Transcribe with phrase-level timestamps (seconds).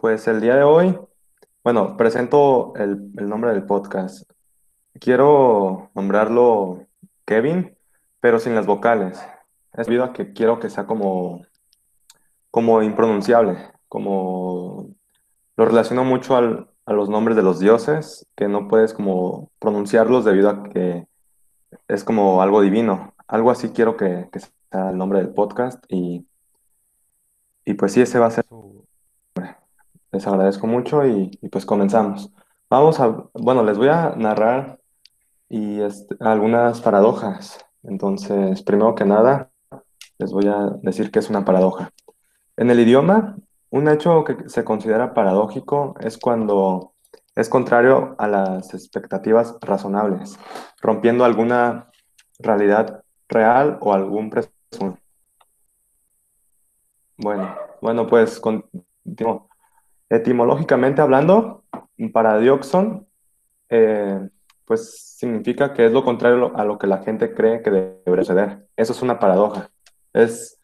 [0.00, 0.98] Pues el día de hoy,
[1.62, 4.22] bueno, presento el, el nombre del podcast.
[4.98, 6.86] Quiero nombrarlo
[7.26, 7.76] Kevin,
[8.18, 9.20] pero sin las vocales.
[9.74, 11.42] Es debido a que quiero que sea como,
[12.50, 14.88] como impronunciable, como
[15.58, 20.24] lo relaciono mucho al- a los nombres de los dioses, que no puedes como pronunciarlos
[20.24, 21.06] debido a que
[21.88, 23.12] es como algo divino.
[23.28, 26.26] Algo así quiero que, que sea el nombre del podcast y,
[27.66, 28.46] y pues sí, ese va a ser.
[30.12, 32.32] Les agradezco mucho y, pues comenzamos.
[32.68, 34.78] Vamos a, bueno, les voy a narrar
[35.48, 37.58] y este, algunas paradojas.
[37.82, 39.50] Entonces, primero que nada,
[40.18, 41.90] les voy a decir que es una paradoja.
[42.56, 43.36] En el idioma,
[43.70, 46.94] un hecho que se considera paradójico es cuando
[47.34, 50.38] es contrario a las expectativas razonables,
[50.80, 51.90] rompiendo alguna
[52.38, 54.98] realidad real o algún presunto.
[57.16, 59.49] Bueno, bueno, pues continuo.
[60.10, 61.64] Etimológicamente hablando,
[62.12, 63.06] paradioxon,
[63.68, 64.28] eh,
[64.64, 68.66] pues significa que es lo contrario a lo que la gente cree que debería suceder.
[68.76, 69.70] Eso es una paradoja.
[70.12, 70.60] Es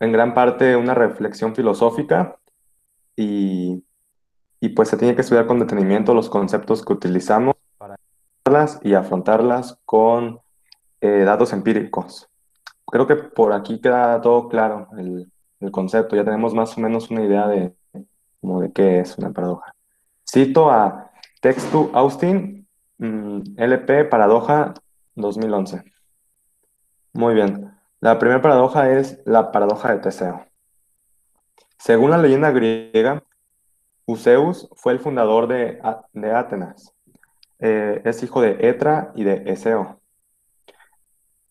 [0.00, 2.38] en gran parte una reflexión filosófica
[3.14, 3.84] y,
[4.60, 7.96] y pues se tiene que estudiar con detenimiento los conceptos que utilizamos para
[8.82, 10.40] y afrontarlas con
[11.00, 12.28] eh, datos empíricos.
[12.86, 16.16] Creo que por aquí queda todo claro el concepto.
[16.16, 17.74] Ya tenemos más o menos una idea de,
[18.56, 19.74] de qué es una paradoja.
[20.26, 21.10] Cito a
[21.40, 22.66] Textu Austin,
[22.98, 24.74] mm, LP Paradoja
[25.14, 25.84] 2011.
[27.12, 27.72] Muy bien.
[28.00, 30.46] La primera paradoja es la paradoja de Teseo.
[31.78, 33.22] Según la leyenda griega,
[34.06, 35.80] Useus fue el fundador de,
[36.12, 36.94] de Atenas.
[37.58, 40.00] Eh, es hijo de Etra y de Eseo.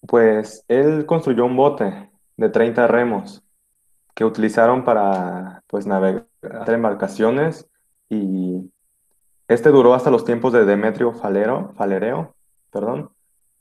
[0.07, 3.43] Pues él construyó un bote de 30 remos
[4.15, 6.25] que utilizaron para pues, navegar
[6.67, 7.69] embarcaciones
[8.09, 8.71] y
[9.47, 12.35] este duró hasta los tiempos de Demetrio Falero, Falereo,
[12.71, 13.11] perdón,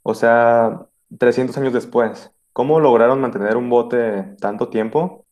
[0.02, 0.86] o sea,
[1.18, 2.32] 300 años después.
[2.52, 5.24] ¿Cómo lograron mantener un bote tanto tiempo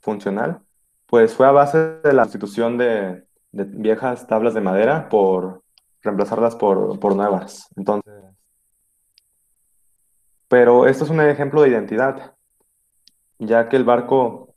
[0.00, 0.60] funcional?
[1.06, 5.62] Pues fue a base de la sustitución de, de viejas tablas de madera por
[6.02, 7.68] reemplazarlas por, por nuevas.
[7.76, 8.12] Entonces,
[10.48, 12.34] pero esto es un ejemplo de identidad,
[13.38, 14.47] ya que el barco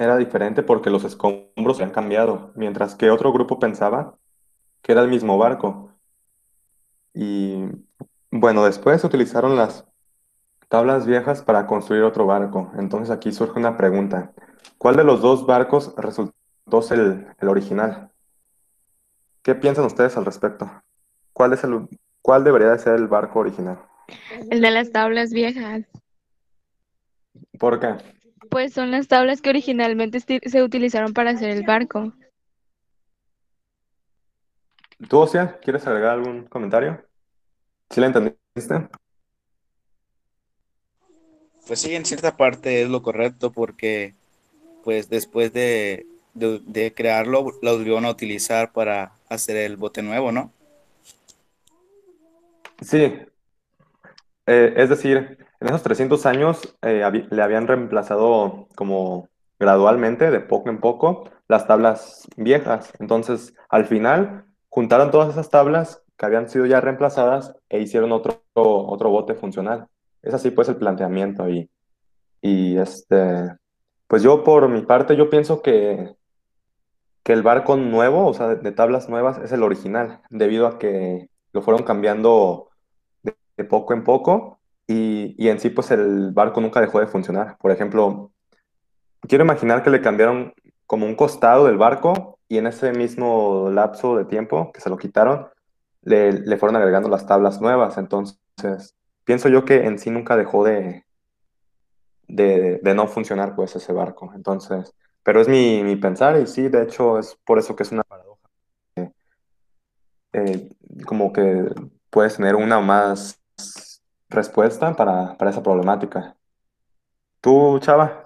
[0.00, 4.16] era diferente porque los escombros se han cambiado, mientras que otro grupo pensaba
[4.80, 5.92] que era el mismo barco.
[7.12, 7.64] Y
[8.30, 9.84] bueno, después utilizaron las
[10.68, 12.72] tablas viejas para construir otro barco.
[12.78, 14.32] Entonces aquí surge una pregunta.
[14.78, 18.10] ¿Cuál de los dos barcos resultó ser el, el original?
[19.42, 20.70] ¿Qué piensan ustedes al respecto?
[21.34, 21.86] ¿Cuál es el,
[22.22, 23.78] cuál debería de ser el barco original?
[24.50, 25.84] El de las tablas viejas.
[27.58, 28.19] ¿Por qué?
[28.50, 32.12] Pues son las tablas que originalmente se utilizaron para hacer el barco.
[35.08, 37.02] ¿Tú, Ocia, quieres agregar algún comentario?
[37.88, 38.88] ¿Sí la entendiste?
[41.66, 44.14] Pues sí, en cierta parte es lo correcto porque
[44.82, 50.32] pues después de, de, de crearlo lo volvieron a utilizar para hacer el bote nuevo,
[50.32, 50.52] ¿no?
[52.82, 53.12] Sí,
[54.52, 59.28] Eh, es decir, en esos 300 años eh, le habían reemplazado como
[59.60, 62.92] gradualmente, de poco en poco, las tablas viejas.
[62.98, 68.42] Entonces, al final, juntaron todas esas tablas que habían sido ya reemplazadas e hicieron otro,
[68.54, 69.86] otro bote funcional.
[70.20, 71.70] Es así pues el planteamiento y,
[72.42, 73.54] y este,
[74.08, 76.12] pues yo por mi parte, yo pienso que,
[77.22, 81.28] que el barco nuevo, o sea, de tablas nuevas, es el original, debido a que
[81.52, 82.69] lo fueron cambiando
[83.64, 87.56] poco en poco y, y en sí pues el barco nunca dejó de funcionar.
[87.58, 88.32] Por ejemplo,
[89.22, 90.54] quiero imaginar que le cambiaron
[90.86, 94.96] como un costado del barco y en ese mismo lapso de tiempo que se lo
[94.96, 95.48] quitaron,
[96.02, 97.96] le, le fueron agregando las tablas nuevas.
[97.96, 101.04] Entonces, pienso yo que en sí nunca dejó de,
[102.26, 104.32] de, de no funcionar pues ese barco.
[104.34, 104.92] Entonces,
[105.22, 108.02] pero es mi, mi pensar y sí, de hecho es por eso que es una
[108.02, 108.40] paradoja.
[110.32, 110.68] Eh,
[111.06, 111.68] como que
[112.08, 113.39] puedes tener una más
[114.30, 116.36] respuesta para, para esa problemática.
[117.40, 118.24] Tú, Chava,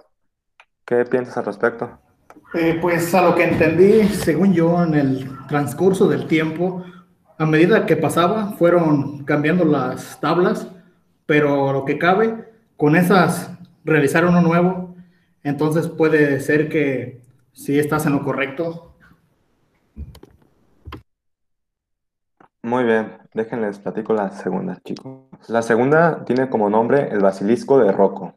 [0.85, 1.99] ¿qué piensas al respecto?
[2.53, 6.83] Eh, pues a lo que entendí, según yo, en el transcurso del tiempo,
[7.37, 10.67] a medida que pasaba, fueron cambiando las tablas,
[11.25, 13.51] pero lo que cabe, con esas
[13.83, 14.95] realizar uno nuevo,
[15.43, 18.94] entonces puede ser que si estás en lo correcto.
[22.65, 25.29] Muy bien, déjenles platico la segunda, chicos.
[25.49, 28.33] La segunda tiene como nombre El Basilisco de Rocco.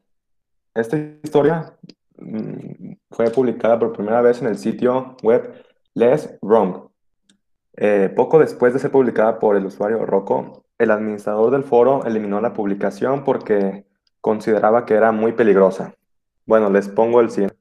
[0.74, 1.72] Esta historia
[2.18, 5.64] mm, fue publicada por primera vez en el sitio web
[5.94, 6.90] Les Wrong.
[7.78, 12.38] Eh, poco después de ser publicada por el usuario Rocco, el administrador del foro eliminó
[12.42, 13.86] la publicación porque
[14.20, 15.94] consideraba que era muy peligrosa.
[16.44, 17.56] Bueno, les pongo el siguiente.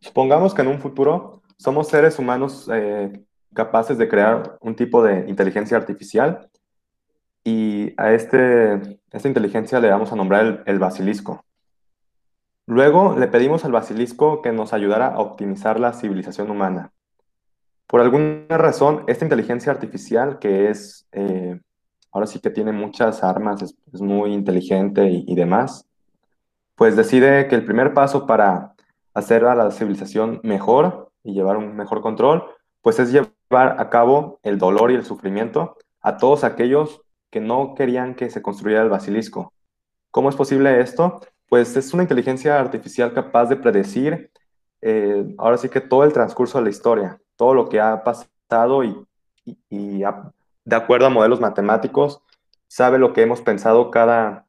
[0.00, 3.24] Supongamos que en un futuro somos seres humanos eh,
[3.56, 6.48] capaces de crear un tipo de inteligencia artificial
[7.42, 11.44] y a este, esta inteligencia le vamos a nombrar el, basilisco.
[12.66, 16.92] Luego le pedimos al basilisco que nos ayudara a optimizar la civilización humana.
[17.86, 21.58] Por alguna razón, esta inteligencia artificial, que es, eh,
[22.10, 25.88] ahora sí que tiene muchas armas, es, muy inteligente y, y demás,
[26.74, 28.74] pues decide que el primer paso para
[29.14, 32.44] hacer a la civilización mejor y llevar un mejor control,
[32.82, 37.74] pues es llevar a cabo el dolor y el sufrimiento a todos aquellos que no
[37.74, 39.52] querían que se construyera el basilisco.
[40.10, 41.20] ¿Cómo es posible esto?
[41.48, 44.30] Pues es una inteligencia artificial capaz de predecir
[44.82, 48.84] eh, ahora sí que todo el transcurso de la historia, todo lo que ha pasado
[48.84, 49.06] y,
[49.70, 50.02] y-
[50.64, 52.20] de acuerdo a modelos matemáticos,
[52.66, 54.46] sabe lo que hemos pensado cada,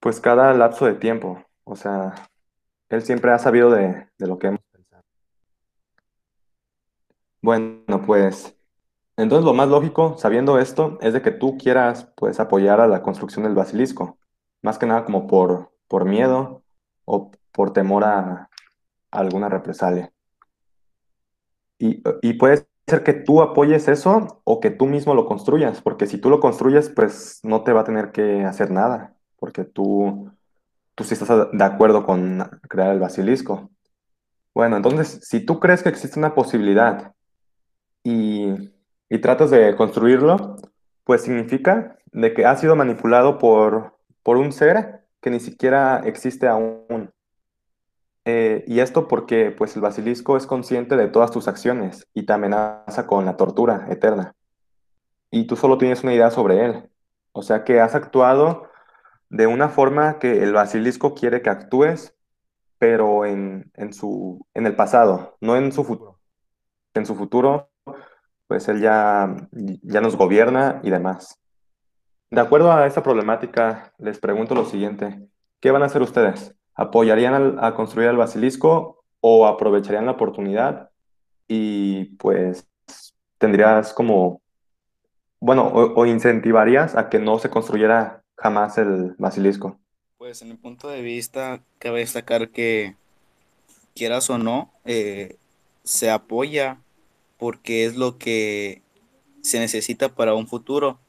[0.00, 1.44] pues cada lapso de tiempo.
[1.64, 2.14] O sea,
[2.88, 4.60] él siempre ha sabido de, de lo que hemos.
[7.42, 8.56] Bueno, pues
[9.16, 13.02] entonces lo más lógico, sabiendo esto, es de que tú quieras pues apoyar a la
[13.02, 14.18] construcción del basilisco,
[14.62, 16.62] más que nada como por, por miedo
[17.04, 18.48] o por temor a,
[19.10, 20.12] alguna represalia.
[21.78, 26.06] Y, y puede ser que tú apoyes eso o que tú mismo lo construyas, porque
[26.06, 30.30] si tú lo construyes, pues no te va a tener que hacer nada, porque tú,
[30.94, 32.38] tú sí estás de acuerdo con
[32.68, 33.70] crear el basilisco.
[34.54, 37.14] Bueno, entonces, si tú crees que existe una posibilidad
[38.02, 38.72] y,
[39.08, 40.56] y tratas de construirlo,
[41.04, 46.48] pues significa de que ha sido manipulado por, por un ser que ni siquiera existe
[46.48, 47.12] aún.
[48.24, 52.32] Eh, y esto porque pues el basilisco es consciente de todas tus acciones y te
[52.32, 54.34] amenaza con la tortura eterna.
[55.30, 56.90] Y tú solo tienes una idea sobre él.
[57.32, 58.68] O sea que has actuado
[59.30, 62.14] de una forma que el basilisco quiere que actúes,
[62.78, 66.20] pero en, en su, en el pasado, no en su futuro.
[66.94, 67.71] En su futuro,
[68.52, 71.40] pues él ya, ya nos gobierna y demás.
[72.30, 75.26] De acuerdo a esta problemática, les pregunto lo siguiente.
[75.58, 76.54] ¿Qué van a hacer ustedes?
[76.74, 80.90] ¿Apoyarían al- a construir el basilisco o aprovecharían la oportunidad
[81.48, 82.68] y pues
[83.38, 84.42] tendrías como,
[85.40, 89.80] bueno, o, o incentivarías a que no se construyera jamás el basilisco?
[90.18, 92.96] Pues en mi punto de vista, cabe destacar que,
[93.94, 95.36] quieras o no, eh,
[95.84, 96.76] se apoya
[97.42, 98.82] porque es lo que
[99.40, 101.00] se necesita para un futuro,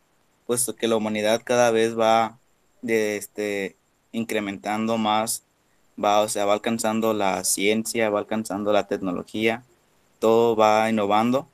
[0.48, 2.40] puesto que la humanidad cada vez va
[2.82, 3.76] de, este,
[4.12, 5.44] incrementando más,
[6.04, 9.64] va, o sea, va alcanzando la ciencia, va alcanzando la tecnología,
[10.18, 11.48] todo va innovando.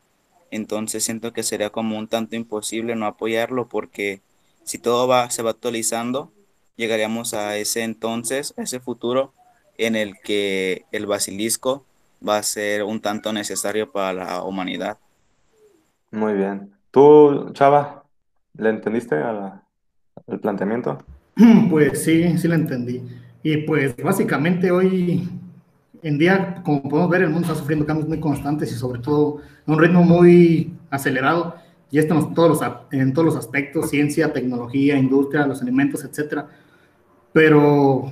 [0.49, 4.21] Entonces siento que sería como un tanto imposible no apoyarlo porque
[4.63, 6.31] si todo va, se va actualizando,
[6.77, 9.33] llegaríamos a ese entonces, a ese futuro
[9.77, 11.83] en el que el basilisco
[12.27, 14.97] va a ser un tanto necesario para la humanidad.
[16.11, 16.71] Muy bien.
[16.91, 18.03] ¿Tú, Chava,
[18.57, 19.61] le entendiste al
[20.41, 20.97] planteamiento?
[21.69, 23.01] Pues sí, sí lo entendí.
[23.43, 25.29] Y pues básicamente hoy
[26.01, 29.41] en día, como podemos ver, el mundo está sufriendo cambios muy constantes y sobre todo
[29.65, 31.55] a un ritmo muy acelerado.
[31.91, 36.47] Y esto en todos los, en todos los aspectos, ciencia, tecnología, industria, los alimentos, etcétera.
[37.33, 38.11] Pero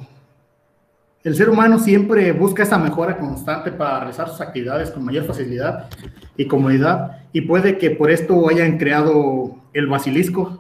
[1.28, 5.90] el ser humano siempre busca esa mejora constante para realizar sus actividades con mayor facilidad
[6.38, 7.24] y comodidad.
[7.34, 10.58] Y puede que por esto hayan creado el basilisco,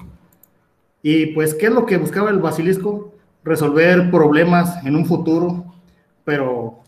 [1.01, 3.13] y pues, ¿qué es lo que buscaba el basilisco?
[3.45, 5.73] Resolver problemas en un futuro,
[6.25, 6.79] pero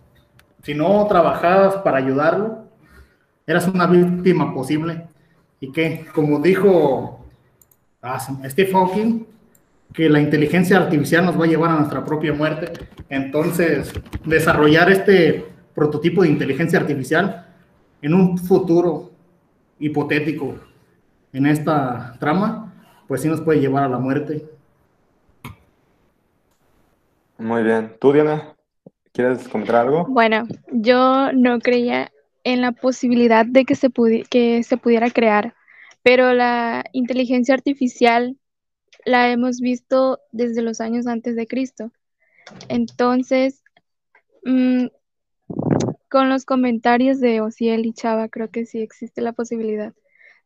[0.61, 2.65] si no trabajabas para ayudarlo,
[3.47, 5.07] eras una víctima posible.
[5.61, 7.25] Y que, como dijo
[8.01, 9.25] ah, Steve Hawking,
[9.93, 12.71] que la inteligencia artificial nos va a llevar a nuestra propia muerte.
[13.09, 13.91] Entonces,
[14.25, 17.47] desarrollar este prototipo de inteligencia artificial
[18.01, 19.11] en un futuro
[19.79, 20.55] hipotético
[21.33, 22.73] en esta trama,
[23.07, 24.45] pues sí nos puede llevar a la muerte.
[27.37, 27.93] Muy bien.
[27.99, 28.53] ¿Tú, Diana,
[29.13, 30.05] quieres comentar algo?
[30.07, 32.11] Bueno, yo no creía
[32.43, 35.53] en la posibilidad de que se pudi- que se pudiera crear,
[36.03, 38.37] pero la inteligencia artificial
[39.05, 41.91] la hemos visto desde los años antes de Cristo.
[42.69, 43.63] Entonces,
[44.45, 44.87] mm,
[46.09, 49.93] con los comentarios de Ociel y Chava, creo que sí existe la posibilidad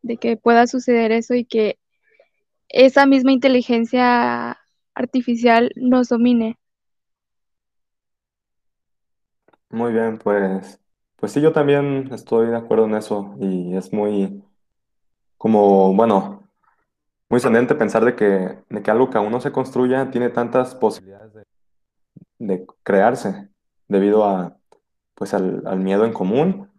[0.04, 1.80] de que pueda suceder eso y que
[2.70, 4.60] esa misma inteligencia
[4.96, 6.58] artificial nos domine.
[9.70, 10.80] Muy bien, pues
[11.18, 14.44] Pues sí, yo también estoy de acuerdo en eso y es muy,
[15.38, 16.43] como, bueno,
[17.34, 20.76] muy sorprendente pensar de que, de que algo que aún no se construya tiene tantas
[20.76, 21.34] posibilidades
[22.38, 23.50] de, crearse
[23.88, 24.56] debido a,
[25.16, 26.70] pues, al, miedo en común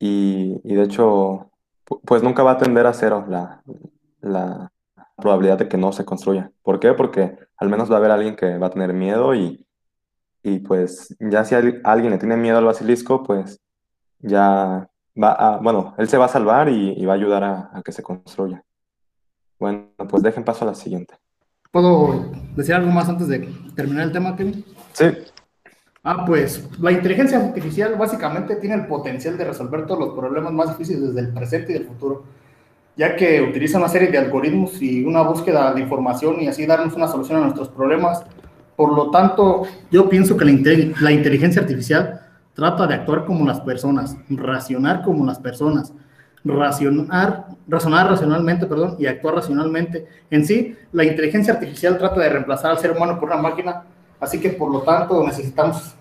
[0.00, 1.52] y, y de hecho,
[1.86, 3.62] pu- pues nunca va a tender a cero la,
[4.20, 4.72] la
[5.18, 6.50] probabilidad de que no se construya.
[6.64, 6.94] ¿Por qué?
[6.94, 9.64] Porque al menos va a haber alguien que va a tener miedo y,
[10.42, 13.60] y pues ya si al- alguien le tiene miedo al basilisco, pues
[14.18, 14.90] ya
[15.22, 18.02] va a, bueno, él se va a salvar y, va a ayudar a que se
[18.02, 18.64] construya.
[19.62, 21.14] Bueno, pues dejen paso a la siguiente.
[21.70, 24.64] ¿Puedo decir algo más antes de terminar el tema, Kevin?
[24.92, 25.04] Sí,
[26.02, 30.70] Ah, pues la inteligencia artificial básicamente tiene el potencial de resolver todos los problemas más
[30.70, 32.24] difíciles desde el presente y del futuro,
[32.96, 36.94] ya que utiliza una serie de algoritmos y una búsqueda de información y así darnos
[36.94, 38.24] una solución a nuestros problemas.
[38.76, 42.20] Por lo tanto, yo pienso que la, inte- la inteligencia artificial
[42.54, 45.92] trata de actuar como las personas, racionar como las personas,
[46.44, 50.06] racionar, razonar racionalmente, perdón, y actuar racionalmente.
[50.30, 53.84] En sí, la inteligencia artificial trata de reemplazar al ser humano por una máquina
[54.22, 55.96] Así que, por lo tanto, necesitamos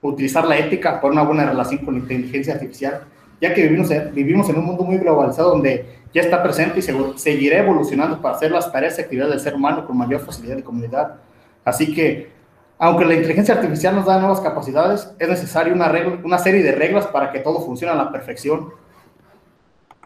[0.00, 3.02] utilizar la ética para una buena relación con la inteligencia artificial,
[3.40, 5.84] ya que vivimos vivimos en un mundo muy globalizado donde
[6.14, 9.54] ya está presente y se, seguirá evolucionando para hacer las tareas y actividades del ser
[9.56, 11.16] humano con mayor facilidad y comunidad.
[11.64, 12.30] Así que,
[12.78, 16.70] aunque la inteligencia artificial nos da nuevas capacidades, es necesaria una, regla, una serie de
[16.70, 18.68] reglas para que todo funcione a la perfección.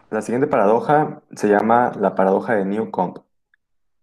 [0.09, 3.19] La siguiente paradoja se llama la paradoja de Newcomb.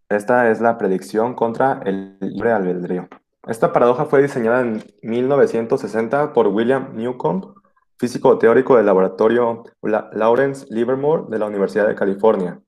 [0.08, 3.08] Esta es la predicción contra el libre albedrío.
[3.46, 7.54] Esta paradoja fue diseñada en 1960 por William Newcomb,
[7.98, 12.60] físico teórico del laboratorio La- Lawrence Livermore de la Universidad de California.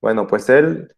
[0.00, 0.94] Bueno, pues él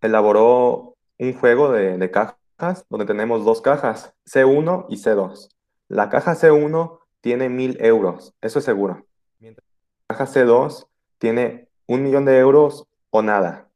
[0.00, 5.48] elaboró un juego de, cajas donde tenemos dos cajas, C1 y C2.
[5.88, 9.04] La caja C1 tiene mil euros, eso es seguro.
[9.38, 9.66] Mientras
[10.08, 10.86] la caja C2
[11.22, 13.68] tiene un millón de euros o nada.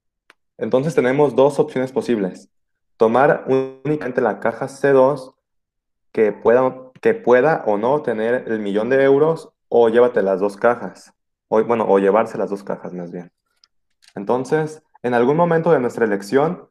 [0.59, 2.51] Entonces tenemos dos opciones posibles
[2.97, 5.33] tomar únicamente la caja C2
[6.11, 10.57] que pueda, que pueda o no tener el millón de euros o llévate las dos
[10.57, 11.13] cajas.
[11.47, 13.31] O, bueno, o llevarse las dos cajas más bien.
[14.17, 16.69] Entonces, en algún momento de nuestra elección,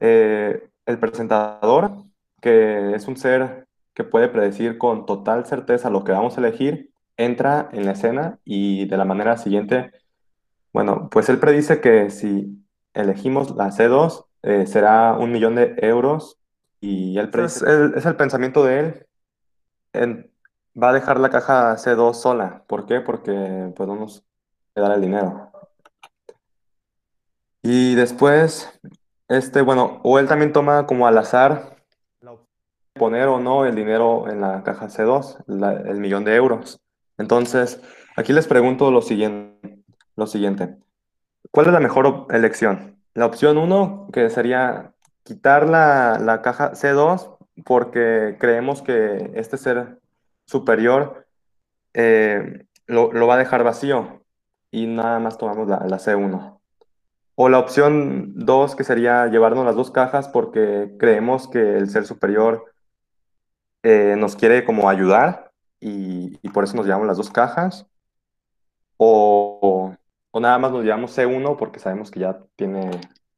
[0.00, 1.92] eh, el presentador,
[2.40, 6.90] que es un ser que puede predecir con total certeza lo que vamos a elegir,
[7.16, 9.92] entra en la escena y de la manera siguiente,
[10.76, 16.38] bueno, pues él predice que si elegimos la C2, eh, será un millón de euros
[16.82, 19.06] y él es el, es el pensamiento de
[19.94, 20.30] él.
[20.78, 22.62] Va a dejar la caja C2 sola.
[22.66, 23.00] ¿Por qué?
[23.00, 24.22] Porque pues no nos
[24.74, 25.50] dar el dinero.
[27.62, 28.78] Y después,
[29.28, 31.74] este, bueno, o él también toma como al azar
[32.92, 36.78] poner o no el dinero en la caja C2, la- el millón de euros.
[37.16, 37.80] Entonces,
[38.14, 39.55] aquí les pregunto lo siguiente,
[40.16, 40.76] lo siguiente.
[41.50, 42.96] ¿Cuál es la mejor elección?
[43.14, 44.92] La opción 1, que sería
[45.22, 50.00] quitar la, la caja C2 porque creemos que este ser
[50.46, 51.26] superior
[51.94, 54.22] eh, lo, lo va a dejar vacío
[54.70, 56.58] y nada más tomamos la, la C1.
[57.34, 62.06] O la opción 2, que sería llevarnos las dos cajas porque creemos que el ser
[62.06, 62.72] superior
[63.82, 67.86] eh, nos quiere como ayudar y, y por eso nos llevamos las dos cajas.
[68.96, 69.94] O,
[70.36, 72.90] o nada más nos llevamos C1 porque sabemos que ya tiene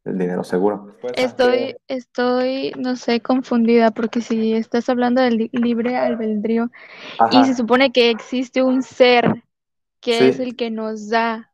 [0.05, 0.97] el dinero seguro.
[1.15, 6.73] Estoy, estoy, no sé, confundida porque si estás hablando del li- libre albedrío
[7.31, 9.45] y se supone que existe un ser
[10.01, 11.53] que sí, es el que nos da,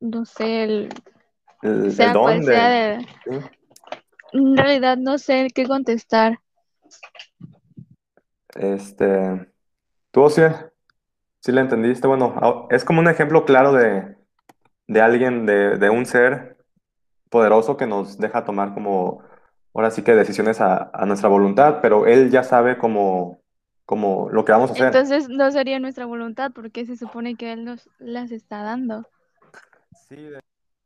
[0.00, 0.88] no sé, el,
[1.62, 3.06] el, el sea cual don sea de...
[3.26, 3.38] sí.
[4.32, 6.40] en realidad no sé qué contestar.
[8.56, 9.52] Este,
[10.10, 10.42] tú, sí,
[11.40, 12.06] sí le entendiste.
[12.06, 14.16] Bueno, es como un ejemplo claro de,
[14.86, 16.56] de alguien, de, de un ser
[17.30, 19.22] poderoso que nos deja tomar como,
[19.74, 23.40] ahora sí que decisiones a, a nuestra voluntad, pero él ya sabe como,
[23.84, 24.86] como lo que vamos a hacer.
[24.86, 29.06] Entonces no sería nuestra voluntad porque se supone que él nos las está dando.
[30.08, 30.40] Sí, de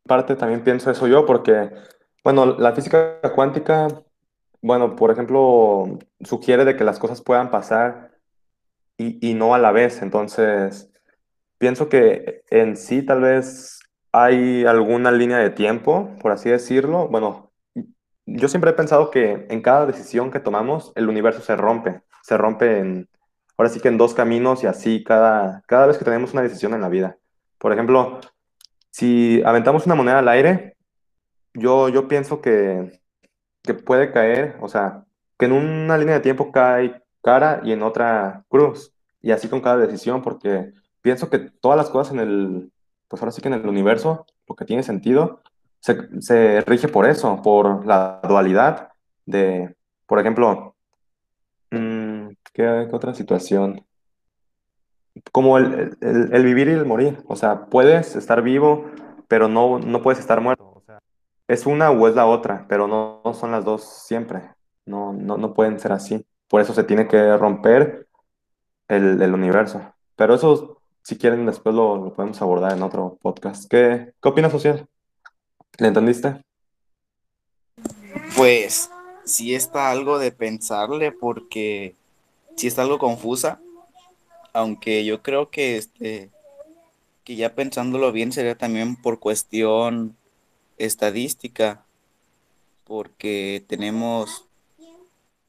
[0.05, 1.71] parte también pienso eso yo, porque,
[2.23, 3.87] bueno, la física cuántica,
[4.61, 8.12] bueno, por ejemplo, sugiere de que las cosas puedan pasar
[9.21, 10.01] y, no a la vez.
[10.01, 10.91] Entonces,
[11.57, 13.79] pienso que en sí tal vez
[14.11, 17.07] hay alguna línea de tiempo, por así decirlo.
[17.07, 17.51] Bueno,
[18.25, 22.01] yo siempre he pensado que en cada decisión que tomamos, el universo se rompe.
[22.23, 23.09] Se rompe en,
[23.57, 26.73] ahora sí que en dos caminos y así cada, cada vez que tenemos una decisión
[26.73, 27.17] en la vida.
[27.57, 28.19] Por ejemplo,
[28.91, 30.77] si aventamos una moneda al aire,
[31.53, 33.01] yo, yo pienso que,
[33.63, 35.05] que puede caer, o sea,
[35.37, 38.92] que en una línea de tiempo cae cara y en otra cruz.
[39.23, 42.71] Y así con cada decisión, porque pienso que todas las cosas en el,
[43.07, 45.41] pues ahora sí que en el universo, lo que tiene sentido,
[45.79, 48.89] se, rige por eso, por la dualidad
[49.25, 49.75] de,
[50.05, 50.75] por ejemplo,
[51.71, 53.85] mm, ¿qué, otra situación?
[55.31, 58.91] Como el, el- vivir y el morir, o sea, puedes estar vivo,
[59.29, 60.83] pero no, no puedes estar muerto.
[61.47, 64.41] Es una o es la otra, pero no, no son las dos siempre.
[64.85, 66.25] No, no, no pueden ser así.
[66.47, 68.07] Por eso se tiene que romper
[68.95, 69.81] el, universo.
[70.15, 73.69] Pero eso, si quieren, después lo, lo podemos abordar en otro podcast.
[73.69, 74.87] ¿Qué, qué opinas, social?
[75.77, 76.41] ¿Le entendiste?
[78.35, 78.89] Pues
[79.25, 81.95] sí está algo de pensarle porque
[82.55, 83.59] sí está algo confusa,
[84.53, 86.29] aunque yo creo que este
[87.23, 90.17] que ya pensándolo bien sería también por cuestión
[90.77, 91.85] estadística,
[92.83, 94.45] porque tenemos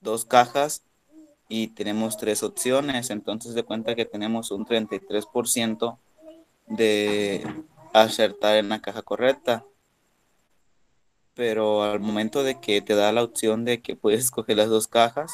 [0.01, 0.83] dos cajas
[1.57, 5.99] y tenemos tres opciones, entonces de cuenta que tenemos un 33%
[6.67, 7.47] de
[7.93, 9.65] acertar en la caja correcta.
[11.35, 14.89] Pero al momento de que te da la opción de que puedes escoger las dos
[14.89, 15.31] cajas,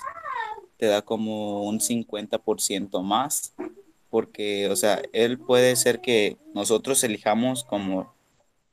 [0.77, 3.55] te da como un 50% más,
[4.11, 8.15] porque, o sea, él puede ser que nosotros elijamos como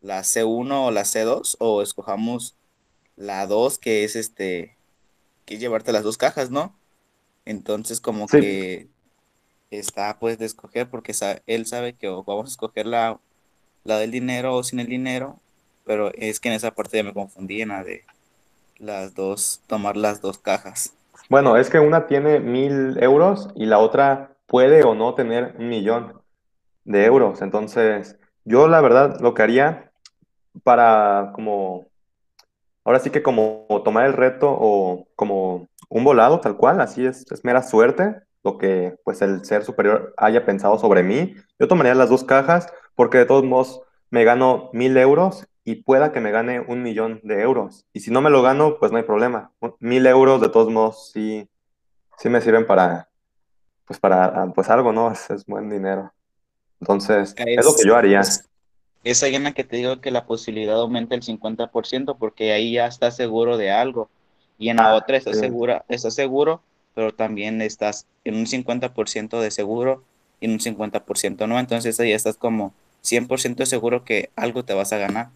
[0.01, 2.57] la C1 o la C2 o escojamos
[3.15, 4.75] la 2 que es este,
[5.45, 6.75] que es llevarte las dos cajas, ¿no?
[7.47, 8.39] Entonces como Sí.
[8.39, 8.87] que
[9.71, 11.13] está pues de escoger porque
[11.45, 13.19] él sabe que vamos a escoger la,
[13.83, 15.39] la del dinero o sin el dinero,
[15.85, 18.03] pero es que en esa parte ya me confundí en la de
[18.77, 20.93] las dos, tomar las dos cajas.
[21.29, 25.69] Bueno, es que una tiene mil euros y la otra puede o no tener un
[25.69, 26.21] millón
[26.85, 27.41] de euros.
[27.41, 29.91] Entonces, yo la verdad lo que haría
[30.63, 31.86] para como,
[32.87, 37.29] ahora sí que como tomar el reto o como un volado tal cual, así es,
[37.29, 41.35] es mera suerte, lo que pues el ser superior haya pensado sobre mí.
[41.59, 46.13] Yo tomaría las dos cajas porque de todos modos me gano mil euros y pueda
[46.13, 47.85] que me gane un millón de euros.
[47.91, 49.51] Y si no me lo gano, pues no hay problema.
[49.81, 51.49] Mil euros de todos modos sí,
[52.17, 53.09] sí me sirven para,
[53.83, 55.11] pues para, ah, pues algo, ¿no?
[55.11, 56.13] Es, es buen dinero.
[56.79, 58.21] Entonces, es lo que yo haría.
[58.21, 58.47] es,
[59.11, 62.73] es ahí en la que te digo que la posibilidad aumenta el 50% porque ahí
[62.73, 64.09] ya estás seguro de algo
[64.57, 65.37] y en la Ah, otra estás sí.
[65.37, 66.61] segura, estás seguro,
[66.95, 70.03] pero también estás en un 50% de seguro
[70.39, 74.93] y en un 50% no, entonces ahí estás como 100% seguro que algo te vas
[74.93, 75.29] a ganar.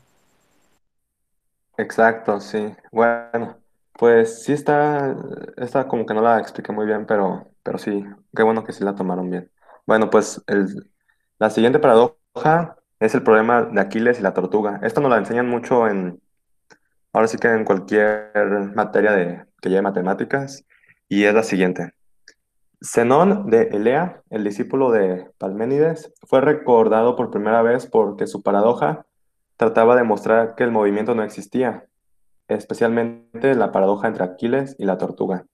[1.78, 2.76] Exacto, sí.
[2.92, 3.58] Bueno,
[3.94, 5.16] pues sí está,
[5.58, 8.04] esta como que no la expliqué muy bien, pero, pero sí,
[8.36, 9.52] qué bueno que sí la tomaron bien.
[9.86, 10.92] Bueno, pues el,
[11.40, 14.80] la siguiente paradoja es el problema de Aquiles y la tortuga.
[14.84, 16.22] Esto nos la enseñan mucho en,
[17.12, 18.32] ahora sí que en cualquier
[18.76, 20.64] materia de, que lleve matemáticas,
[21.10, 21.94] y es la siguiente.
[22.80, 29.06] Zenón de Elea, el discípulo de Parménides, fue recordado por primera vez porque su paradoja
[29.58, 31.88] trataba de mostrar que el movimiento no existía,
[32.48, 35.46] especialmente la paradoja entre Aquiles y la tortuga,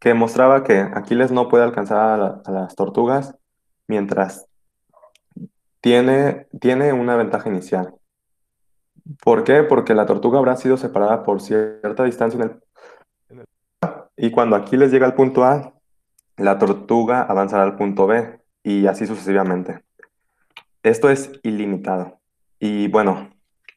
[0.00, 3.36] que demostraba que Aquiles no puede alcanzar a las tortugas
[3.86, 4.49] mientras
[5.80, 7.94] tiene, tiene una ventaja inicial.
[9.22, 9.62] ¿Por qué?
[9.62, 12.60] Porque la tortuga habrá sido separada por cierta distancia en el,
[14.16, 15.74] y cuando Aquiles llega al punto A,
[16.36, 19.82] la tortuga avanzará al punto B y así sucesivamente.
[20.82, 22.20] Esto es ilimitado.
[22.58, 23.30] Y bueno,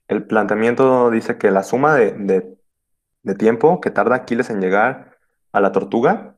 [0.07, 2.57] el planteamiento dice que la suma de-
[3.23, 5.17] de tiempo que tarda Aquiles en llegar
[5.53, 6.35] a la tortuga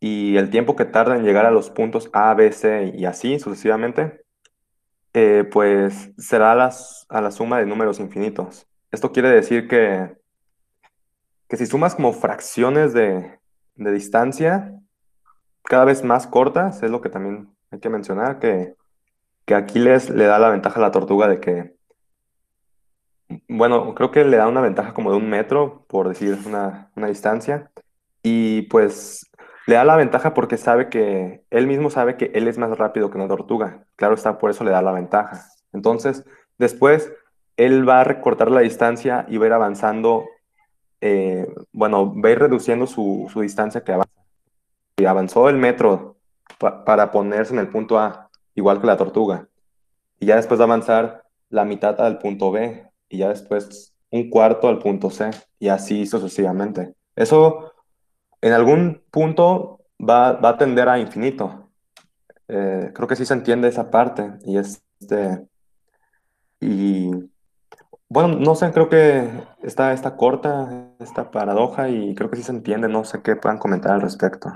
[0.00, 3.38] y el tiempo que tarda en llegar a los puntos A, B, C y así
[3.38, 4.24] sucesivamente,
[5.18, 8.66] eh, pues será a la suma de números infinitos.
[8.90, 10.14] Esto quiere decir que,
[11.48, 13.40] que si sumas como fracciones de,
[13.76, 14.74] de distancia
[15.62, 18.74] cada vez más cortas, es lo que también hay que mencionar, que,
[19.46, 21.74] que Aquiles le da la ventaja a la tortuga de que
[23.48, 27.06] Bueno, creo que le da una ventaja como de un metro, por decir una, una
[27.06, 27.70] distancia.
[28.22, 29.30] Y pues
[29.66, 33.10] le da la ventaja porque sabe que él mismo sabe que él es más rápido
[33.10, 33.84] que una tortuga.
[33.96, 35.44] Claro está, por eso le da la ventaja.
[35.72, 36.24] Entonces,
[36.58, 37.12] después,
[37.56, 40.24] él va a recortar la distancia y va a ir avanzando,
[41.00, 44.12] eh, bueno, va a ir reduciendo su, su distancia que avanza.
[44.98, 46.16] Y avanzó el metro
[46.58, 49.48] pa- para ponerse en el punto A, igual que la tortuga.
[50.18, 54.30] Y ya después va a avanzar la mitad al punto B y ya después un
[54.30, 56.94] cuarto al punto C y así sucesivamente.
[57.14, 57.72] Eso
[58.40, 61.70] en algún punto va, va a tender a infinito.
[62.48, 65.46] Eh, creo que sí se entiende esa parte y este
[66.60, 67.10] y
[68.08, 69.28] bueno, no sé, creo que
[69.62, 73.58] está, está corta esta paradoja y creo que sí se entiende, no sé qué puedan
[73.58, 74.52] comentar al respecto.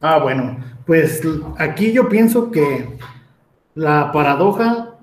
[0.00, 1.22] Ah, bueno, pues
[1.58, 2.96] aquí yo pienso que
[3.74, 4.94] la paradoja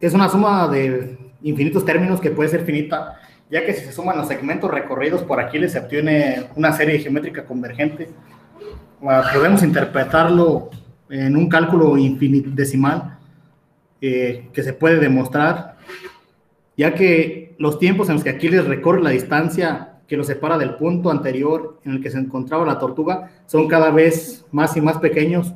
[0.00, 3.18] es una suma de infinitos términos que puede ser finita,
[3.50, 7.44] ya que si se suman los segmentos recorridos por aquí se obtiene una serie geométrica
[7.44, 8.08] convergente.
[9.02, 10.70] Ah, podemos interpretarlo
[11.08, 13.18] en un cálculo infinitesimal
[14.00, 15.76] eh, que se puede demostrar,
[16.76, 20.74] ya que los tiempos en los que Aquiles recorre la distancia que lo separa del
[20.74, 24.98] punto anterior en el que se encontraba la tortuga son cada vez más y más
[24.98, 25.54] pequeños,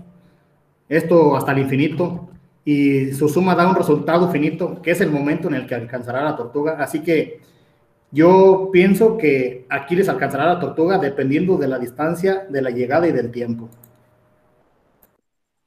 [0.88, 2.28] esto hasta el infinito,
[2.64, 6.22] y su suma da un resultado finito, que es el momento en el que alcanzará
[6.22, 6.76] la tortuga.
[6.78, 7.40] Así que
[8.12, 13.12] yo pienso que Aquiles alcanzará la tortuga dependiendo de la distancia, de la llegada y
[13.12, 13.70] del tiempo.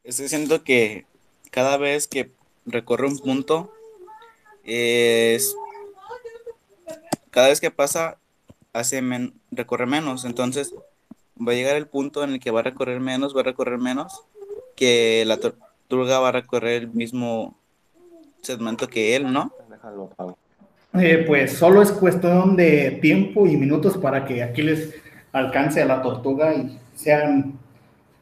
[0.04, 1.06] Estoy diciendo que
[1.50, 2.32] cada vez que
[2.68, 3.72] recorre un punto,
[4.64, 5.56] es
[7.32, 8.20] cada vez que pasa
[8.74, 9.02] hace
[9.52, 10.24] recorre menos.
[10.24, 10.76] Entonces
[11.36, 13.80] va a llegar el punto en el que va a recorrer menos, va a recorrer
[13.80, 14.24] menos,
[14.76, 17.58] que la tortuga va a recorrer el mismo
[18.42, 19.52] segmento que él, ¿no?
[20.98, 24.96] Eh, pues solo es cuestión de tiempo y minutos para que Aquiles
[25.32, 27.60] alcance a la tortuga y sean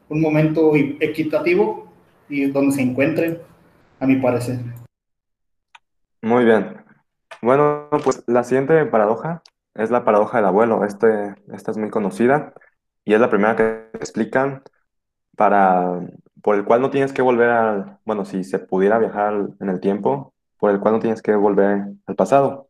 [0.08, 1.92] un momento equitativo
[2.28, 3.38] y donde se encuentren,
[4.00, 4.58] a mi parecer.
[6.22, 6.76] Muy bien.
[7.40, 9.42] Bueno, pues la siguiente paradoja
[9.74, 10.84] es la paradoja del abuelo.
[10.84, 12.54] Este, esta es muy conocida
[13.04, 14.62] y es la primera que explican
[15.36, 16.00] para,
[16.42, 19.80] por el cual no tienes que volver al, bueno, si se pudiera viajar en el
[19.80, 22.66] tiempo, por el cual no tienes que volver al pasado.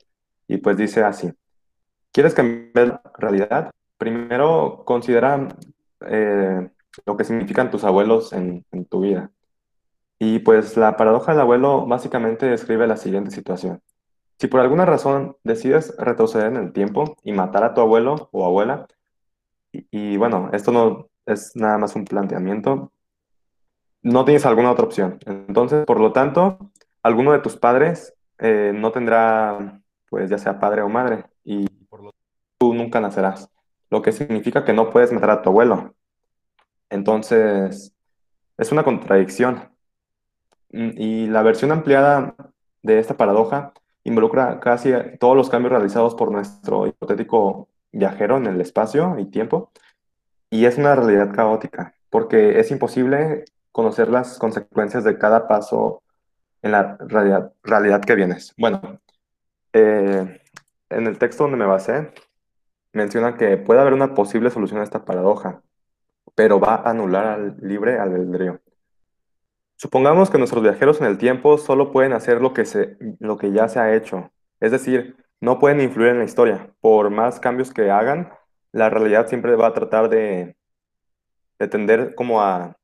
[0.49, 1.33] Y pues dice así,
[2.13, 3.71] ¿quieres cambiar la realidad?
[3.99, 5.49] Primero considera
[6.07, 6.69] eh,
[7.07, 9.31] lo que significan tus abuelos en, en tu vida.
[10.19, 13.83] Y pues la paradoja del abuelo básicamente describe la siguiente situación.
[14.39, 18.45] Si por alguna razón decides retroceder en el tiempo y matar a tu abuelo o
[18.45, 18.87] abuela,
[19.91, 22.93] y, bueno, esto no es nada más un planteamiento,
[24.03, 25.19] no tienes alguna otra opción.
[25.27, 26.71] Entonces, por lo tanto,
[27.05, 32.03] alguno de tus padres eh, no tendrá, pues ya sea padre o madre, y por
[32.03, 32.11] lo
[32.59, 33.49] tú nunca nacerás,
[33.91, 35.95] lo que significa que no puedes matar a tu abuelo.
[36.91, 37.95] Entonces,
[38.57, 39.71] es una contradicción.
[40.73, 42.35] Mm, y la versión ampliada
[42.83, 43.73] de esta paradoja
[44.05, 49.73] involucra casi todos los cambios realizados por nuestro hipotético viajero en el espacio y tiempo,
[50.51, 56.04] y es una realidad caótica, porque es imposible conocer las consecuencias de cada paso
[56.65, 58.55] en la realidad, realidad que vienes.
[58.57, 58.81] Bueno,
[59.75, 60.41] eh,
[60.89, 62.11] en el texto donde me basé,
[62.95, 65.61] menciona que puede haber una posible solución a esta paradoja,
[66.35, 68.61] pero va a anular al libre albedrío.
[69.77, 73.53] Supongamos que nuestros viajeros en el tiempo solo pueden hacer lo que, se, lo que
[73.53, 76.71] ya se ha hecho, es decir, no pueden influir en la historia.
[76.81, 78.33] Por más cambios que hagan,
[78.73, 80.57] la realidad siempre va a tratar de,
[81.59, 82.79] de tender como a,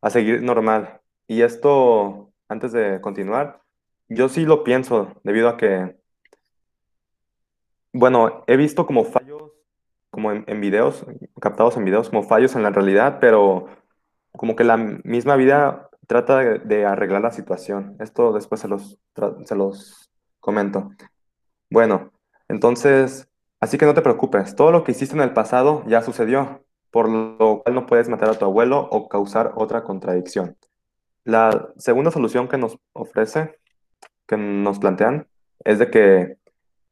[0.00, 1.00] a seguir normal.
[1.28, 3.62] Y esto, antes de continuar,
[4.08, 5.96] yo sí lo pienso debido a que,
[7.92, 9.50] bueno, he visto como fallos,
[10.10, 11.06] como en, videos,
[11.40, 13.66] captados en videos, como fallos en la realidad, pero
[14.32, 17.96] como que la misma vida trata de, arreglar la situación.
[18.00, 18.98] Esto después se los,
[19.44, 20.10] se los
[20.40, 20.90] comento.
[21.70, 22.12] Bueno,
[22.48, 23.28] entonces,
[23.60, 27.08] así que no te preocupes, todo lo que hiciste en el pasado ya sucedió, por
[27.08, 30.56] lo cual no puedes matar a tu abuelo o causar otra contradicción.
[31.24, 33.58] La segunda solución que nos ofrece,
[34.26, 35.28] que nos plantean,
[35.64, 36.36] es de que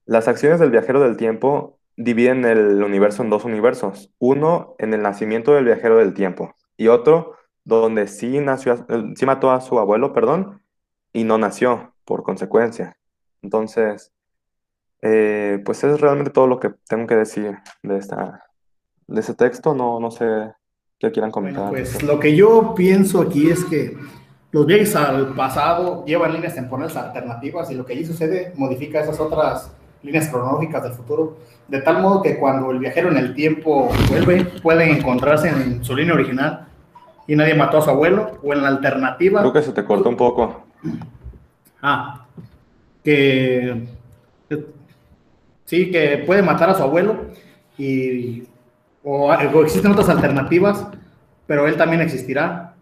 [0.07, 4.11] las acciones del viajero del tiempo dividen el universo en dos universos.
[4.19, 9.27] Uno en el nacimiento del viajero del tiempo y otro donde sí, nació, eh, sí
[9.27, 10.63] mató a su abuelo, perdón,
[11.13, 12.97] y no nació por consecuencia.
[13.43, 14.13] Entonces,
[15.03, 18.45] eh, pues es realmente todo lo que tengo que decir de, esta,
[19.07, 19.75] de ese texto.
[19.75, 20.53] No, no sé
[20.99, 21.71] qué quieran comentar.
[21.71, 23.97] pues lo que yo pienso aquí es que
[24.53, 29.21] los viajes al pasado llevan líneas temporales alternativas y lo que allí sucede modifica esas
[29.21, 31.37] otras líneas cronológicas del futuro,
[31.69, 35.95] de tal modo que cuando el viajero en el tiempo vuelve, pueden encontrarse en su
[35.95, 36.67] línea original
[37.27, 39.41] y nadie mató a su abuelo, o en la alternativa.
[39.41, 40.65] Creo que se te cortó un poco.
[41.81, 42.27] Ah,
[43.05, 43.87] que
[45.65, 47.27] sí, que puede matar a su abuelo
[47.79, 48.43] y
[49.05, 49.33] o,
[49.63, 50.87] existen otras alternativas,
[51.47, 52.75] pero él también existirá.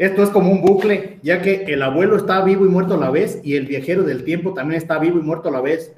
[0.00, 3.10] Esto es como un bucle, ya que el abuelo está vivo y muerto a la
[3.10, 5.94] vez y el viajero del tiempo también está vivo y muerto a la vez.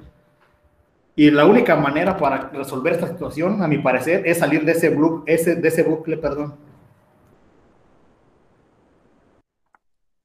[1.15, 4.93] Y la única manera para resolver esta situación, a mi parecer, es salir de ese,
[5.25, 6.53] ese, de ese bucle, perdón.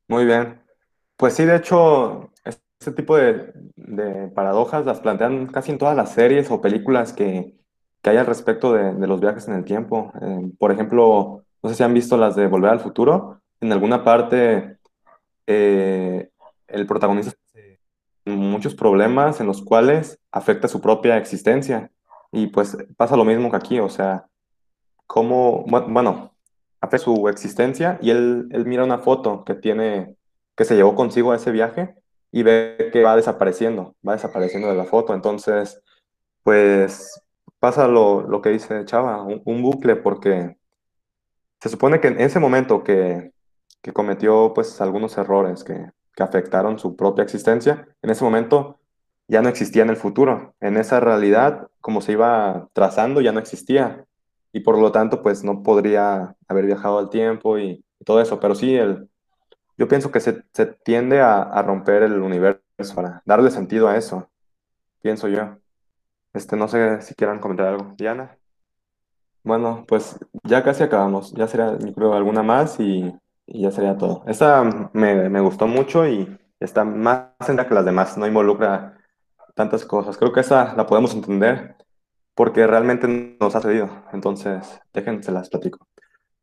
[0.09, 0.61] Muy bien.
[1.17, 3.53] Pues sí, de hecho, este tipo de,
[4.35, 7.55] paradojas las plantean casi en todas las series o películas que,
[8.03, 10.13] que hay al respecto de, los viajes en el tiempo.
[10.21, 13.38] Eh, por ejemplo, No sé si han visto las de Volver al Futuro.
[13.61, 14.79] En alguna parte,
[15.47, 16.31] eh,
[16.69, 17.79] el protagonista tiene
[18.25, 21.91] muchos problemas en los cuales afecta su propia existencia.
[22.31, 24.27] Y pues pasa lo mismo que aquí, o sea,
[25.07, 26.35] cómo, bu- bueno,
[26.81, 30.17] afecta su existencia y él, él mira una foto que tiene,
[30.57, 31.95] que se llevó consigo a ese viaje
[32.31, 35.15] y ve que va desapareciendo, va desapareciendo de la foto.
[35.15, 35.81] Entonces,
[36.43, 37.21] pues
[37.59, 40.57] pasa lo, lo que dice Chava, un, un bucle, porque
[41.61, 43.33] se supone que en ese momento que,
[43.83, 48.79] que cometió pues algunos errores que, que afectaron su propia existencia, en ese momento
[49.29, 50.55] ya no existía en el futuro.
[50.61, 54.05] En esa realidad, como se iba trazando, ya no existía.
[54.53, 58.41] Y por lo tanto, pues no podría haber viajado al tiempo y, todo eso.
[58.41, 59.09] Pero sí, el,
[59.77, 64.29] yo pienso que se, se tiende a, romper el universo para darle sentido a eso,
[65.03, 65.59] pienso yo.
[66.33, 67.95] Este, no sé si quieran comentar algo.
[67.97, 68.39] Diana.
[69.45, 71.33] Bueno, pues ya casi acabamos.
[71.33, 73.15] Ya yo creo, alguna más y,
[73.49, 74.23] y ya sería todo.
[74.27, 78.19] Esta me, me gustó mucho y está más en que las demás.
[78.19, 78.99] No involucra
[79.55, 80.17] tantas cosas.
[80.19, 81.77] Creo que esa la podemos entender
[82.35, 83.09] porque realmente
[83.41, 83.91] nos ha sucedido.
[84.13, 85.89] Entonces, déjense las platico.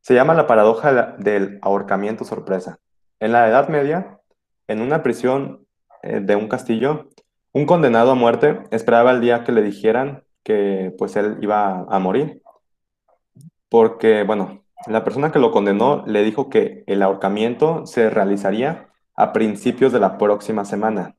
[0.00, 2.78] Se llama la paradoja del ahorcamiento sorpresa.
[3.20, 4.18] En la Edad Media,
[4.66, 5.66] en una prisión
[6.02, 7.08] eh, de un castillo,
[7.52, 11.98] un condenado a muerte esperaba el día que le dijeran que pues él iba a
[11.98, 12.42] morir
[13.68, 19.32] porque, bueno, la persona que lo condenó le dijo que el ahorcamiento se realizaría a
[19.32, 21.16] principios de la próxima semana,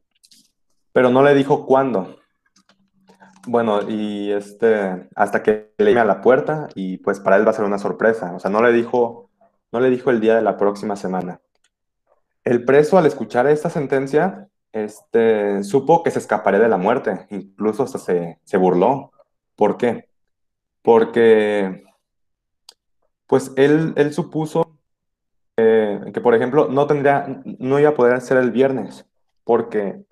[0.93, 2.17] pero no le dijo cuándo.
[3.47, 7.51] Bueno, y este, hasta que le llame a la puerta y pues para él va
[7.51, 9.30] a ser una sorpresa, o sea, no le dijo,
[9.71, 11.39] no le dijo el día de la próxima semana.
[12.43, 17.84] El preso al escuchar esta sentencia, este, supo que se escaparía de la muerte, incluso
[17.84, 19.12] hasta se, se burló.
[19.56, 20.10] ¿Por qué?
[20.82, 21.87] Porque
[23.27, 24.77] pues él, él supuso
[25.57, 29.05] que, por ejemplo, no tendría, no iba a poder hacer el viernes,
[29.43, 30.03] porque,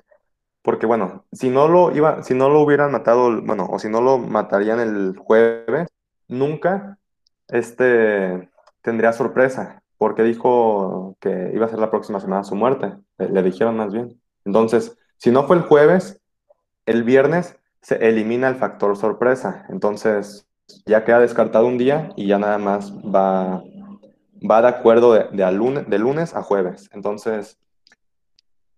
[0.61, 4.01] porque bueno, si no lo iba, si no lo hubieran matado, bueno, o si no
[4.01, 5.87] lo matarían el jueves,
[6.27, 6.97] nunca
[7.47, 8.49] este
[8.81, 13.77] tendría sorpresa, porque dijo que iba a ser la próxima semana su muerte, le dijeron
[13.77, 14.19] más bien.
[14.45, 16.21] Entonces, si no fue el jueves,
[16.85, 20.47] el viernes se elimina el factor sorpresa, entonces
[20.85, 23.63] ya queda descartado un día y ya nada más va
[24.49, 26.89] va de acuerdo de, de, lunes, de lunes a jueves.
[26.93, 27.57] Entonces,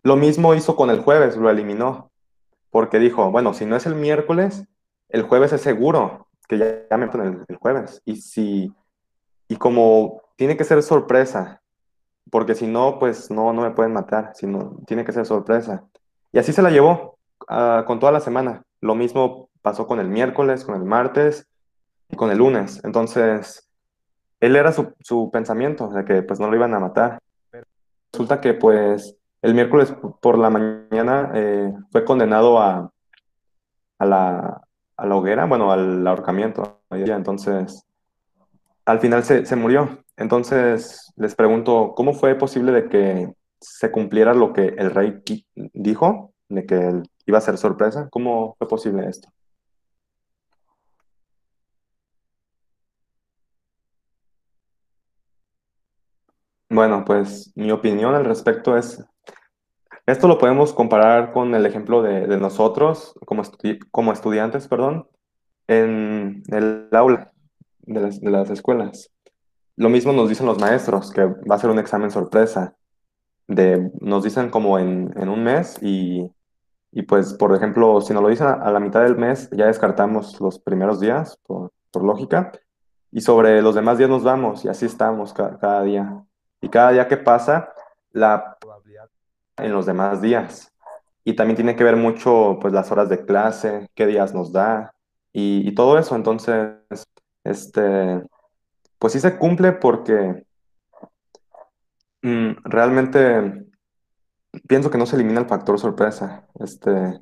[0.03, 2.11] lo mismo hizo con el jueves, lo eliminó,
[2.69, 4.65] porque dijo, bueno, si no es el miércoles,
[5.09, 8.01] el jueves es seguro que ya, ya me el, el jueves.
[8.05, 8.73] Y si,
[9.47, 11.61] y como tiene que ser sorpresa,
[12.29, 15.85] porque si no, pues no, no me pueden matar, sino tiene que ser sorpresa.
[16.31, 17.17] Y así se la llevó
[17.49, 18.63] uh, con toda la semana.
[18.81, 21.47] Lo mismo pasó con el miércoles, con el martes
[22.15, 22.81] con el lunes.
[22.83, 23.67] Entonces,
[24.39, 27.19] él era su, su, pensamiento, de que pues no lo iban a matar.
[27.49, 27.65] Pero
[28.11, 32.91] resulta que pues el miércoles por la mañana eh, fue condenado a,
[33.99, 34.61] a, la,
[34.97, 36.81] a, la, hoguera, bueno, al ahorcamiento.
[36.89, 37.83] Entonces,
[38.85, 40.03] al final se, se, murió.
[40.15, 45.21] Entonces, les pregunto, ¿cómo fue posible de que se cumpliera lo que el rey
[45.73, 48.07] dijo, de que iba a ser sorpresa?
[48.09, 49.29] ¿Cómo fue posible esto?
[56.77, 59.03] Bueno, pues mi opinión al respecto es,
[60.05, 63.41] esto lo podemos comparar con el ejemplo de, nosotros como,
[63.89, 65.07] como, estudiantes, perdón,
[65.67, 67.31] en el aula
[67.79, 69.09] de las, de las, escuelas.
[69.75, 72.75] Lo mismo nos dicen los maestros, que va a ser un examen sorpresa.
[73.47, 76.29] Nos dicen como en, en un mes y,
[76.91, 80.39] y, pues, por ejemplo, si nos lo dicen a, la mitad del mes, ya descartamos
[80.39, 82.51] los primeros días, por, por lógica,
[83.11, 86.26] y sobre los demás días nos vamos y así estamos cada día.
[86.61, 87.73] Y cada día que pasa,
[88.11, 89.09] la probabilidad
[89.57, 90.73] en los demás días.
[91.23, 94.93] Y también tiene que ver mucho, pues, las horas de clase, qué días nos da
[95.33, 96.15] y, todo eso.
[96.15, 96.77] Entonces,
[97.43, 98.21] este,
[98.99, 100.45] pues sí se cumple porque
[102.21, 103.67] mm, realmente
[104.67, 106.47] pienso que no se elimina el factor sorpresa.
[106.59, 107.19] Este,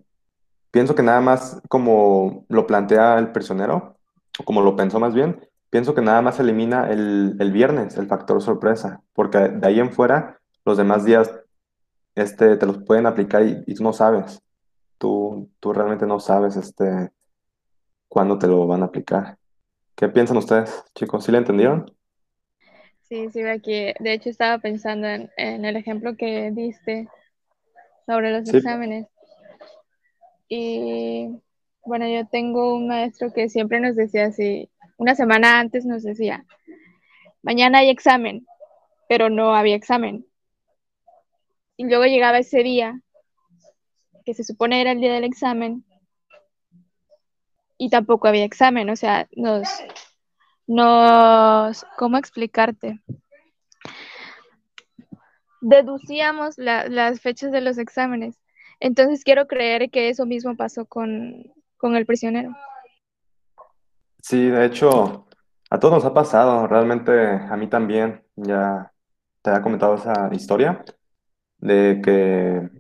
[0.72, 3.98] pienso que nada más como lo plantea el prisionero,
[4.40, 8.08] o como lo pensó más bien, pienso que nada más elimina el, el, viernes, el
[8.08, 11.30] factor sorpresa, porque de ahí en fuera, los demás días
[12.16, 14.42] este, te los pueden aplicar y, y tú no sabes.
[14.98, 17.12] Tú, tú realmente no sabes este,
[18.08, 19.38] cuándo te lo van a aplicar.
[19.96, 21.26] ¿Qué piensan ustedes, chicos?
[21.26, 21.94] ¿Sí le entendieron?
[23.02, 23.94] Sí, sí, aquí.
[24.00, 27.08] De hecho, estaba pensando en, en el ejemplo que diste
[28.08, 28.58] sobre los Sí.
[28.58, 29.08] exámenes.
[30.48, 31.42] Y
[31.84, 36.46] bueno, yo tengo un maestro que siempre nos decía así, una semana antes nos decía,
[37.42, 38.46] mañana hay examen,
[39.10, 40.26] pero no había examen.
[41.78, 43.02] Y luego llegaba ese día,
[44.26, 45.86] que se supone era el día del examen,
[47.78, 49.68] y tampoco había examen, o sea, nos,
[50.68, 53.02] nos, ¿cómo explicarte?
[55.62, 58.36] Deducíamos la- las fechas de los exámenes.
[58.80, 62.56] Entonces quiero creer que eso mismo pasó con, con el prisionero.
[64.28, 65.28] Sí, de hecho,
[65.70, 68.92] a todos nos ha pasado, realmente a mí también, ya
[69.44, 70.84] te había comentado esa historia
[71.60, 72.72] de que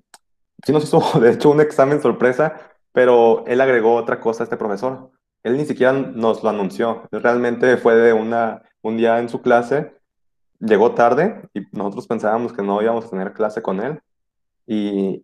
[0.65, 2.59] sí nos hizo, de hecho, un examen sorpresa,
[2.93, 5.11] pero él agregó otra cosa a este profesor.
[5.43, 9.93] Él ni siquiera nos lo anunció, realmente fue de una, un día en su clase,
[10.59, 14.01] llegó tarde y nosotros pensábamos que no íbamos a tener clase con él
[14.65, 15.23] y,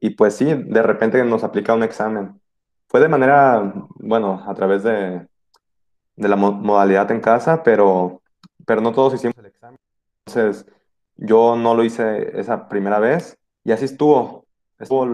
[0.00, 2.40] y pues sí, de repente nos aplica un examen.
[2.88, 5.28] Fue de manera, bueno, a través de
[6.20, 8.22] de la mo- modalidad en casa, pero,
[8.66, 9.78] pero no todos hicimos el examen.
[10.26, 10.66] Entonces,
[11.16, 14.46] yo no lo hice esa primera vez y así estuvo.
[14.78, 15.06] Estuvo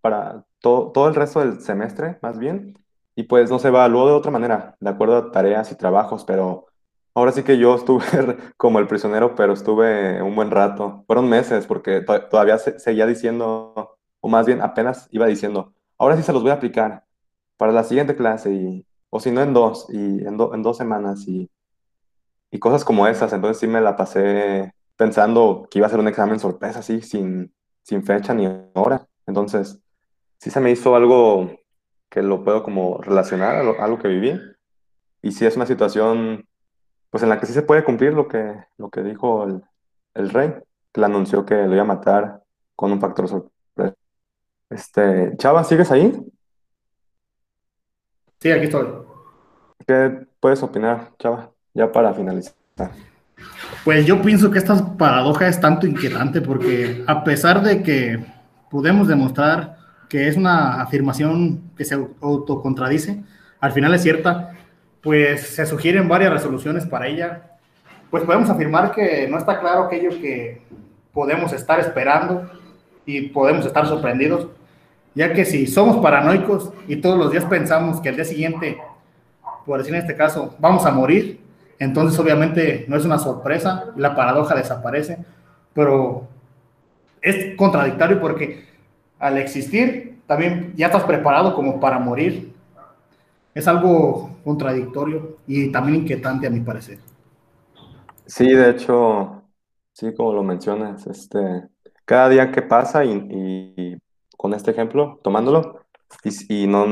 [0.00, 2.74] para todo, todo el resto del semestre, más bien.
[3.14, 6.66] Y pues no se evaluó de otra manera, de acuerdo a tareas y trabajos, pero
[7.14, 8.04] ahora sí que yo estuve
[8.56, 11.04] como el prisionero, pero estuve un buen rato.
[11.06, 16.16] Fueron meses porque to- todavía se- seguía diciendo, o más bien apenas iba diciendo, ahora
[16.16, 17.04] sí se los voy a aplicar
[17.56, 20.76] para la siguiente clase y, o si no en dos, y en, do- en dos
[20.78, 21.50] semanas y,
[22.50, 23.32] y cosas como esas.
[23.32, 27.54] Entonces sí me la pasé pensando que iba a ser un examen sorpresa, así, sin,
[27.82, 29.06] sin fecha ni hora.
[29.26, 29.80] Entonces
[30.38, 31.50] sí se me hizo algo
[32.10, 34.40] que lo puedo como relacionar a lo- algo que viví.
[35.22, 36.46] Y sí es una situación,
[37.10, 39.62] pues en la que sí se puede cumplir lo que, lo que dijo el,
[40.14, 40.54] el rey,
[40.92, 42.42] que le anunció que lo iba a matar
[42.76, 43.94] con un factor sorpresa.
[44.70, 46.12] Este, Chava, ¿sigues ahí?
[48.42, 48.88] Sí, aquí estoy.
[49.86, 51.50] ¿Qué puedes opinar, Chava?
[51.74, 52.54] Ya para finalizar.
[53.84, 58.18] Pues yo pienso que esta paradoja es tanto inquietante porque a pesar de que
[58.68, 59.76] podemos demostrar
[60.08, 63.22] que es una afirmación que se autocontradice,
[63.60, 64.50] al final es cierta,
[65.02, 67.58] pues se sugieren varias resoluciones para ella.
[68.10, 70.62] Pues podemos afirmar que no está claro aquello que
[71.12, 72.50] podemos estar esperando
[73.06, 74.48] y podemos estar sorprendidos,
[75.14, 78.78] ya que si somos paranoicos y todos los días pensamos que el día siguiente,
[79.66, 81.40] por decir en este caso, vamos a morir,
[81.78, 85.18] entonces obviamente no es una sorpresa, la paradoja desaparece,
[85.74, 86.28] pero
[87.20, 88.66] es contradictorio porque
[89.18, 92.52] al existir también ya estás preparado como para morir.
[93.54, 96.98] Es algo contradictorio y también inquietante a mi parecer.
[98.26, 99.44] Sí, de hecho,
[99.92, 101.38] sí, como lo mencionas, este,
[102.04, 103.10] cada día que pasa y,
[103.76, 103.91] y
[104.42, 105.80] con este ejemplo, tomándolo,
[106.24, 106.86] y, y no,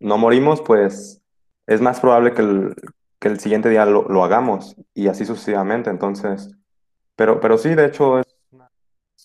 [0.00, 1.22] no morimos, pues
[1.66, 2.74] es más probable que el,
[3.20, 5.90] que el siguiente día lo, lo hagamos y así sucesivamente.
[5.90, 6.50] Entonces,
[7.16, 8.70] pero, pero sí, de hecho, es una,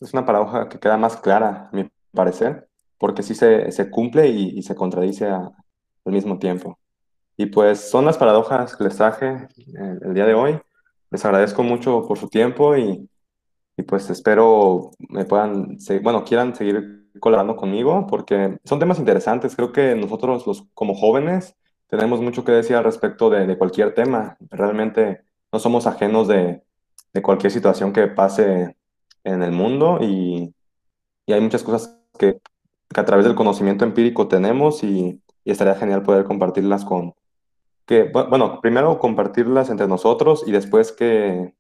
[0.02, 4.28] es una paradoja que queda más clara, a mi parecer, porque sí se, se cumple
[4.30, 5.52] y, y se contradice a-
[6.06, 6.80] al mismo tiempo.
[7.38, 10.60] Y pues son las paradojas que les traje el, el día de hoy.
[11.12, 13.10] Les agradezco mucho por su tiempo y,
[13.78, 19.56] y pues espero me puedan, bueno, quieran seguir colaborando conmigo porque son temas interesantes.
[19.56, 21.56] Creo que nosotros los, como jóvenes
[21.88, 24.38] tenemos mucho que decir al respecto de, cualquier tema.
[24.50, 26.64] Realmente no somos ajenos de,
[27.24, 28.78] cualquier situación que pase
[29.24, 30.54] en el mundo y,
[31.26, 32.40] y hay muchas cosas que,
[32.96, 37.14] a través del conocimiento empírico tenemos y, y estaría genial poder compartirlas con,
[37.86, 41.54] que, bu- bueno, primero compartirlas entre nosotros y después que,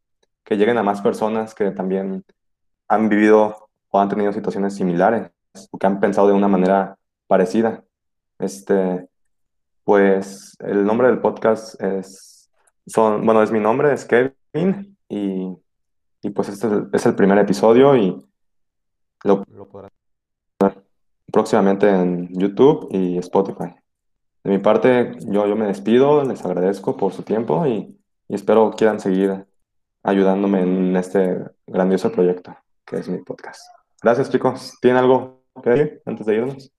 [0.43, 2.23] que lleguen a más personas que también
[2.87, 5.31] han vivido o han tenido situaciones similares
[5.71, 7.83] o que han pensado de una manera parecida.
[8.37, 9.07] Este,
[9.83, 12.49] pues el nombre del podcast es,
[12.85, 15.47] son, bueno, es mi nombre, es Kevin y,
[16.21, 18.25] y pues este es el, es el primer episodio y
[19.23, 19.91] lo, lo podrán
[20.61, 20.83] ver
[21.31, 23.75] próximamente en YouTube y Spotify.
[24.43, 28.71] De mi parte, yo, yo me despido, les agradezco por su tiempo y, y espero
[28.71, 29.45] quieran seguir
[30.03, 33.61] ayudándome en este grandioso proyecto que es mi podcast.
[34.01, 34.77] Gracias, chicos.
[34.81, 36.71] ¿Tienen algo que decir antes de irnos?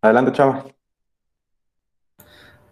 [0.00, 0.64] Adelante, Chava.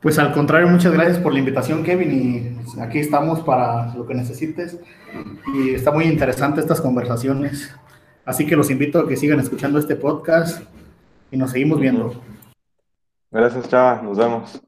[0.00, 4.14] Pues al contrario, muchas gracias por la invitación, Kevin, y aquí estamos para lo que
[4.14, 4.80] necesites.
[5.54, 7.74] Y está muy interesante estas conversaciones.
[8.24, 10.62] Así que los invito a que sigan escuchando este podcast
[11.30, 12.14] y nos seguimos viendo.
[13.30, 14.00] Gracias, Chava.
[14.02, 14.60] Nos vemos.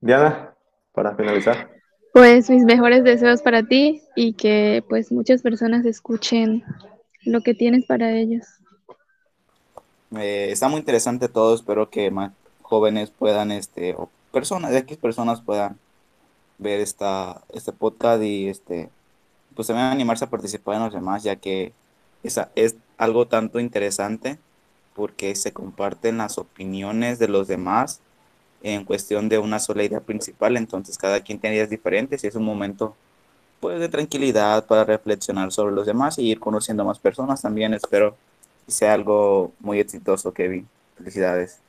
[0.00, 0.54] Diana,
[0.92, 1.70] para finalizar.
[2.12, 6.62] Pues mis mejores deseos para ti y que pues muchas personas escuchen
[7.24, 8.44] lo que tienes para ellos.
[10.16, 15.40] Eh, está muy interesante todo, espero que más jóvenes puedan, este, o personas, X personas
[15.40, 15.78] puedan
[16.58, 18.90] ver esta, este podcast y este,
[19.54, 21.72] pues también animarse a participar en los demás, ya que
[22.22, 24.38] esa es algo tanto interesante
[24.94, 28.00] porque se comparten las opiniones de los demás
[28.62, 32.34] en cuestión de una sola idea principal, entonces cada quien tiene ideas diferentes y es
[32.34, 32.96] un momento
[33.64, 38.14] pues de tranquilidad para reflexionar sobre los demás y ir conociendo más personas también, espero
[38.66, 40.68] que sea algo muy exitoso, Kevin.
[40.98, 41.63] Felicidades.